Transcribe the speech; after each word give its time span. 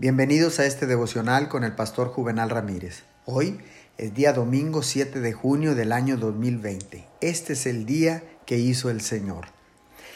Bienvenidos 0.00 0.60
a 0.60 0.64
este 0.64 0.86
devocional 0.86 1.48
con 1.48 1.64
el 1.64 1.72
pastor 1.72 2.06
Juvenal 2.06 2.50
Ramírez. 2.50 3.02
Hoy 3.24 3.58
es 3.96 4.14
día 4.14 4.32
domingo 4.32 4.84
7 4.84 5.18
de 5.18 5.32
junio 5.32 5.74
del 5.74 5.90
año 5.90 6.16
2020. 6.16 7.04
Este 7.20 7.54
es 7.54 7.66
el 7.66 7.84
día 7.84 8.22
que 8.46 8.58
hizo 8.58 8.90
el 8.90 9.00
Señor. 9.00 9.46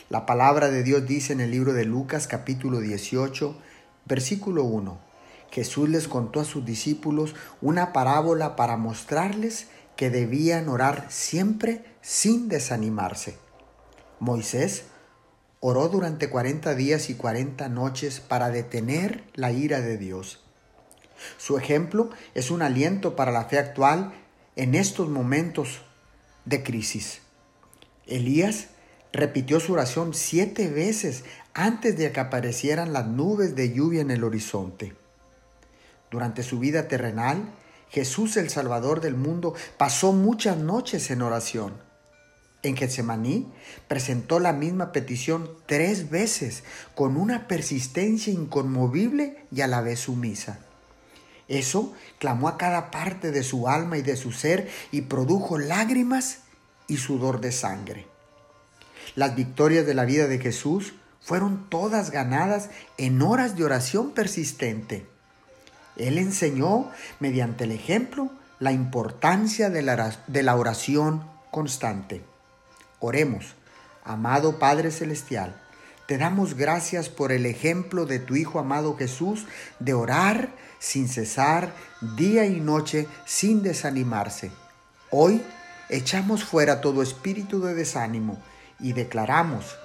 La 0.08 0.24
palabra 0.24 0.70
de 0.70 0.84
Dios 0.84 1.04
dice 1.08 1.32
en 1.32 1.40
el 1.40 1.50
libro 1.50 1.72
de 1.72 1.84
Lucas 1.84 2.28
capítulo 2.28 2.78
18, 2.78 3.56
versículo 4.04 4.62
1. 4.62 5.00
Jesús 5.50 5.88
les 5.88 6.06
contó 6.06 6.38
a 6.38 6.44
sus 6.44 6.64
discípulos 6.64 7.34
una 7.60 7.92
parábola 7.92 8.54
para 8.54 8.76
mostrarles 8.76 9.66
que 9.96 10.10
debían 10.10 10.68
orar 10.68 11.06
siempre 11.08 11.84
sin 12.02 12.48
desanimarse. 12.48 13.36
Moisés 14.20 14.84
oró 15.64 15.88
durante 15.88 16.28
cuarenta 16.28 16.74
días 16.74 17.08
y 17.08 17.14
cuarenta 17.14 17.68
noches 17.68 18.18
para 18.18 18.50
detener 18.50 19.22
la 19.34 19.52
ira 19.52 19.80
de 19.80 19.96
Dios. 19.96 20.42
Su 21.38 21.56
ejemplo 21.56 22.10
es 22.34 22.50
un 22.50 22.62
aliento 22.62 23.14
para 23.14 23.30
la 23.30 23.44
fe 23.44 23.60
actual 23.60 24.12
en 24.56 24.74
estos 24.74 25.08
momentos 25.08 25.82
de 26.44 26.64
crisis. 26.64 27.20
Elías 28.08 28.70
repitió 29.12 29.60
su 29.60 29.74
oración 29.74 30.14
siete 30.14 30.68
veces 30.68 31.22
antes 31.54 31.96
de 31.96 32.10
que 32.10 32.18
aparecieran 32.18 32.92
las 32.92 33.06
nubes 33.06 33.54
de 33.54 33.72
lluvia 33.72 34.00
en 34.00 34.10
el 34.10 34.24
horizonte. 34.24 34.96
Durante 36.10 36.42
su 36.42 36.58
vida 36.58 36.88
terrenal, 36.88 37.54
Jesús 37.88 38.36
el 38.36 38.50
Salvador 38.50 39.00
del 39.00 39.14
mundo 39.14 39.54
pasó 39.76 40.12
muchas 40.12 40.56
noches 40.56 41.08
en 41.12 41.22
oración 41.22 41.91
en 42.62 42.76
Getsemaní 42.76 43.48
presentó 43.88 44.40
la 44.40 44.52
misma 44.52 44.92
petición 44.92 45.50
tres 45.66 46.10
veces 46.10 46.64
con 46.94 47.16
una 47.16 47.48
persistencia 47.48 48.32
inconmovible 48.32 49.44
y 49.50 49.62
a 49.62 49.66
la 49.66 49.80
vez 49.80 50.00
sumisa. 50.00 50.60
Eso 51.48 51.92
clamó 52.18 52.48
a 52.48 52.56
cada 52.56 52.90
parte 52.90 53.30
de 53.30 53.42
su 53.42 53.68
alma 53.68 53.98
y 53.98 54.02
de 54.02 54.16
su 54.16 54.32
ser 54.32 54.70
y 54.90 55.02
produjo 55.02 55.58
lágrimas 55.58 56.38
y 56.86 56.96
sudor 56.96 57.40
de 57.40 57.52
sangre. 57.52 58.06
Las 59.14 59.34
victorias 59.34 59.84
de 59.84 59.94
la 59.94 60.04
vida 60.04 60.26
de 60.26 60.38
Jesús 60.38 60.94
fueron 61.20 61.68
todas 61.68 62.10
ganadas 62.10 62.70
en 62.96 63.20
horas 63.22 63.56
de 63.56 63.64
oración 63.64 64.12
persistente. 64.12 65.06
Él 65.96 66.18
enseñó, 66.18 66.90
mediante 67.20 67.64
el 67.64 67.72
ejemplo, 67.72 68.30
la 68.58 68.72
importancia 68.72 69.70
de 69.70 69.82
la, 69.82 70.56
oración 70.56 71.24
constante. 71.50 72.24
Oremos. 73.02 73.56
Amado 74.04 74.60
Padre 74.60 74.92
Celestial, 74.92 75.54
te 76.06 76.18
damos 76.18 76.54
gracias 76.54 77.08
por 77.08 77.32
el 77.32 77.46
ejemplo 77.46 78.06
de 78.06 78.20
tu 78.20 78.36
Hijo 78.36 78.60
amado 78.60 78.96
Jesús 78.96 79.44
de 79.80 79.92
orar 79.92 80.50
sin 80.78 81.08
cesar, 81.08 81.72
día 82.16 82.46
y 82.46 82.60
noche, 82.60 83.08
sin 83.26 83.62
desanimarse. 83.62 84.52
Hoy 85.10 85.42
echamos 85.88 86.44
fuera 86.44 86.80
todo 86.80 87.02
espíritu 87.02 87.60
de 87.60 87.74
desánimo 87.74 88.40
y 88.78 88.92
declaramos 88.92 89.76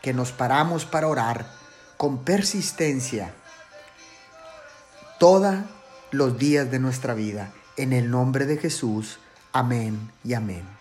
que 0.00 0.14
nos 0.14 0.30
paramos 0.30 0.84
para 0.84 1.08
orar 1.08 1.46
con 1.96 2.24
persistencia 2.24 3.34
todos 5.18 5.56
los 6.12 6.38
días 6.38 6.70
de 6.70 6.78
nuestra 6.78 7.14
vida. 7.14 7.52
En 7.76 7.92
el 7.92 8.10
nombre 8.10 8.46
de 8.46 8.58
Jesús. 8.58 9.18
Amén 9.52 10.10
y 10.22 10.34
amén. 10.34 10.80